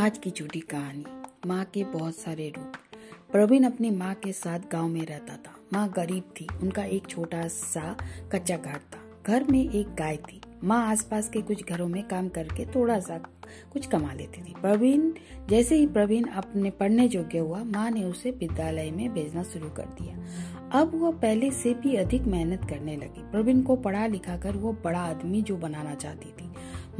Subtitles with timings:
[0.00, 1.04] आज की छोटी कहानी,
[1.46, 2.72] माँ के बहुत सारे रूप।
[3.32, 7.48] प्रवीण अपनी माँ के साथ गाँव में रहता था। माँ गरीब थी, उनका एक छोटा
[7.48, 7.96] सा
[8.32, 12.28] कच्चा घर था। घर में एक गाय थी। माँ आसपास के कुछ घरों में काम
[12.28, 13.18] करके थोड़ा सा
[13.72, 15.12] कुछ कमा लेती थी। प्रवीण,
[15.48, 19.84] जैसे ही प्रवीण अपने पढ़ने योग्य हुआ, माँ ने उसे विद्यालय में भेजना शुरू कर
[19.84, 20.26] दिया।
[20.80, 24.72] अब वह पहले से भी अधिक मेहनत करने लगी। प्रवीण को पढ़ा लिखा कर वो
[24.72, 26.49] बड़ा आदमी जो बनाना चाहती थी।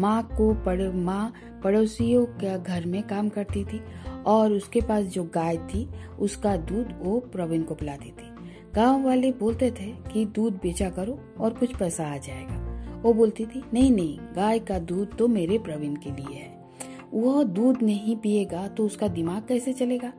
[0.00, 1.32] माँ को पड़, माँ
[1.64, 3.80] पड़ोसियों के घर में काम करती थी
[4.26, 8.30] और उसके पास जो गाय थी, उसका दूध वो प्रवीण को पिलाती थी।
[8.74, 12.66] गाँव वाले बोलते थे कि दूध बेचा करो और कुछ पैसा आ जाएगा।
[13.02, 16.64] वो बोलती थी, नहीं नहीं, गाय का दूध तो मेरे प्रवीण के लिए है।
[17.14, 20.12] वह दूध नहीं पिएगा तो उसका दिमाग कैसे चलेगा?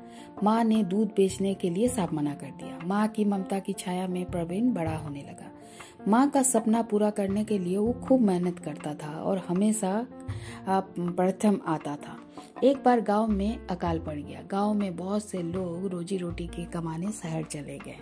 [0.43, 4.07] माँ ने दूध बेचने के लिए साफ़ मना कर दिया। माँ की ममता की छाया
[4.07, 5.50] में प्रवीण बड़ा होने लगा।
[6.07, 10.07] माँ का सपना पूरा करने के लिए वो खूब मेहनत करता था और हमेशा
[10.69, 12.17] प्रथम आता था।
[12.63, 16.65] एक बार गाँव में अकाल पड़ गया। गाँव में बहुत से लोग रोजी रोटी के
[16.65, 17.95] कमाने शहर चले गए।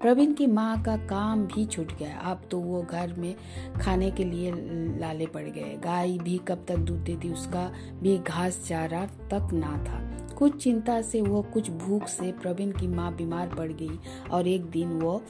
[0.00, 3.34] प्रवीण की माँ का काम भी छूट गया। अब तो वो घर में
[3.80, 4.52] खाने के लिए
[5.00, 7.70] लाले पड़ गए। गाय भी कब तक दूध देती उसका
[8.02, 10.05] भी घास चारा तक ना था।
[10.38, 13.98] कुछ चिंता से वो कुछ भूख से प्रवीण की माँ बीमार पड़ गई
[14.30, 15.22] और एक दिन वो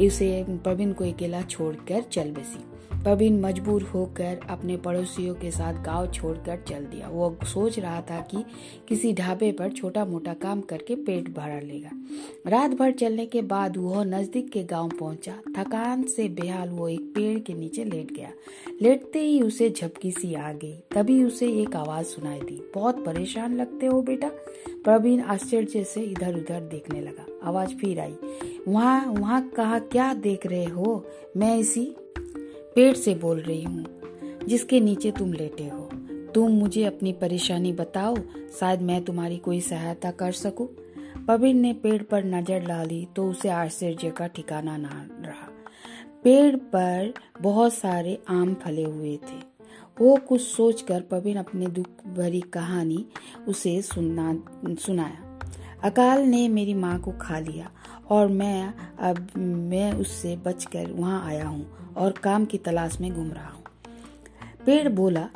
[0.00, 6.06] इसे प्रवीण को अकेला छोड़कर चल बसी। प्रवीण मजबूर होकर अपने पड़ोसियों के साथ गाँव
[6.06, 8.44] छोड़कर चल दिया। वो सोच रहा था कि
[8.88, 11.90] किसी ढाबे पर छोटा मोटा काम करके पेट भरा लेगा।
[12.50, 17.00] रात भर चलने के बाद वह नज़दीक के गाँव पहुँचा। थकान से बेहाल वो एक
[17.00, 18.30] पेड़ के नीचे लेट गया।
[18.82, 23.56] लेटते ही उसे झपकी सी आ गई। तभी उसे एक आवाज़ सुनाई दी। बहुत परेशान
[23.56, 24.30] लगते हो बेटा?
[24.84, 28.14] प्रवीण आश्चर्य से इधर उधर देखने लगा। आवाज़ फिर आई।
[28.68, 31.06] वहाँ वहाँ कहा, क्या देख रहे हो?
[31.36, 31.96] मैं इसी
[32.76, 33.84] पेड़ से बोल रही हूँ,
[34.48, 35.88] जिसके नीचे तुम लेटे हो।
[36.34, 38.16] तुम मुझे अपनी परेशानी बताओ,
[38.60, 40.66] शायद मैं तुम्हारी कोई सहायता कर सकूँ।
[41.16, 45.48] प्रवीण ने पेड़ पर नज़र डाली तो उसे आश्चर्य का ठिकाना न रहा।
[46.24, 49.40] पेड़ पर बहुत सारे आम फले हुए थे।
[49.96, 53.04] वो कुछ सोचकर प्रवीण अपने दुख भरी कहानी
[53.48, 54.32] उसे सुनना,
[54.76, 55.28] सुनाया।
[55.84, 57.70] अकाल ने मेरी माँ को खा लिया
[58.12, 63.30] और मैं अब मैं उससे बचकर वहाँ आया हूँ और काम की तलाश में घूम
[63.32, 63.62] रहा हूँ।
[64.66, 65.28] पेड़ बोला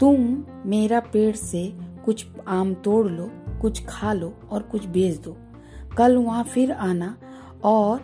[0.00, 1.72] तुम मेरा पेड़ से
[2.04, 3.30] कुछ आम तोड़ लो
[3.60, 5.36] कुछ खा लो और कुछ बेच दो।
[5.98, 7.16] कल वहाँ फिर आना
[7.64, 8.00] और,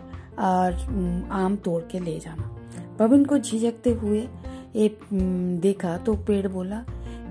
[1.31, 2.43] आम तोड़ के ले जाना।
[2.97, 4.27] प्रवीण को झिझकते हुए
[4.75, 4.99] एक
[5.61, 6.83] देखा तो पेड़ बोला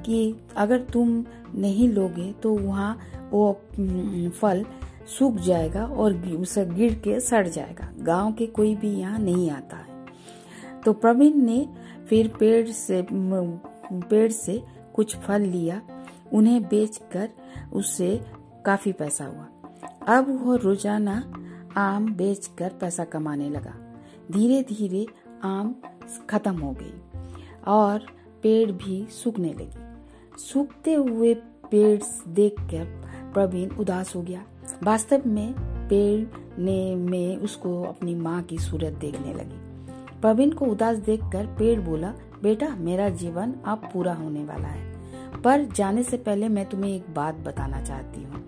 [0.06, 1.24] कि अगर तुम
[1.54, 2.98] नहीं लोगे तो वहाँ
[3.30, 3.52] वो
[4.40, 4.64] फल
[5.08, 6.12] सूख जाएगा और
[6.68, 10.06] गिर के सड़ जाएगा। गाँव के कोई भी यहाँ नहीं आता है।
[10.84, 11.66] तो प्रवीण ने
[12.08, 14.62] फिर पेड़ से पेड़ से
[14.94, 15.80] कुछ फल लिया।
[16.32, 17.28] उन्हें बेचकर
[17.72, 18.20] उससे
[18.66, 19.46] काफ़ी पैसा हुआ।
[20.08, 21.14] अब वह रोज़ाना
[21.76, 23.74] आम बेचकर पैसा कमाने लगा।
[24.32, 25.06] धीरे धीरे
[25.44, 25.74] आम
[26.30, 26.92] खत्म हो गई
[27.66, 28.06] और
[28.42, 31.34] पेड़ भी सूखने लगी। सूखते हुए
[31.70, 32.84] पेड़ देखकर
[33.34, 34.44] प्रवीण उदास हो गया।
[34.82, 35.54] वास्तव में
[35.88, 36.26] पेड़
[36.60, 39.84] ने, में उसको अपनी माँ की सूरत देखने लगी।
[40.20, 44.98] प्रवीण को उदास देखकर पेड़ बोला, बेटा, मेरा जीवन अब पूरा होने वाला है।
[45.42, 48.44] पर जाने से पहले मैं तुम्हें एक बात बताना चाहती हूँ।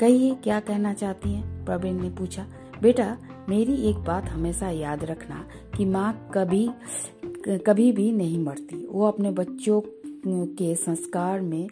[0.00, 1.64] कहिए, क्या कहना चाहती हैं?
[1.64, 2.46] प्रवीण ने पूछा।
[2.82, 3.16] बेटा,
[3.48, 5.44] मेरी एक बात हमेशा याद रखना
[5.76, 6.70] कि माँ कभी
[7.46, 9.80] कभी भी नहीं मरती। वो अपने बच्चों
[10.26, 11.68] के संस्कार में,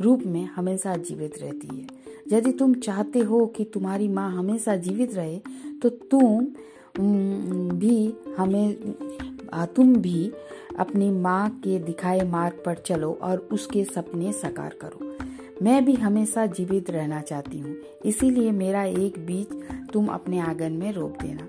[0.00, 1.86] रूप में हमेशा जीवित रहती है।
[2.32, 5.38] यदि तुम चाहते हो कि तुम्हारी माँ हमेशा जीवित रहे
[5.82, 6.46] तो तुम
[7.78, 8.94] भी हमें
[9.76, 10.30] तुम भी
[10.78, 15.12] अपनी माँ के दिखाए मार्ग पर चलो और उसके सपने साकार करो।
[15.62, 19.52] मैं भी हमेशा जीवित रहना चाहती हूँ, इसीलिए मेरा एक बीज
[19.92, 21.48] तुम अपने आँगन में रोप देना।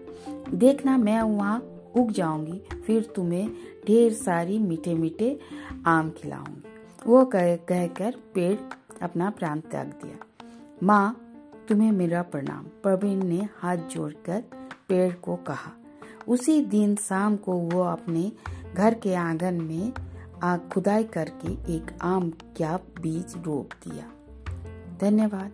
[0.53, 1.59] देखना, मैं वहाँ
[1.97, 3.49] उग जाऊँगी, फिर तुम्हें
[3.87, 5.39] ढेर सारी मीठे मीठे
[5.85, 6.63] आम खिलाऊँगी।
[7.07, 8.57] वो कह, कहकर पेड़
[9.01, 10.17] अपना प्राण त्याग दिया।
[10.83, 11.23] माँ,
[11.69, 14.43] तुम्हें मेरा प्रणाम। प्रवीण ने हाथ जोड़कर
[14.89, 15.71] पेड़ को कहा।
[16.27, 18.31] उसी दिन शाम को वो अपने
[18.75, 19.93] घर के आँगन में
[20.69, 24.11] खुदाई करके एक आम का बीज रोप दिया।
[25.01, 25.51] धन्यवाद।